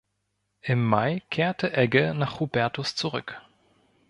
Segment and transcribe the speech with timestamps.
[0.63, 3.39] Im Mai kehrt Egge nach Hubertus zurück.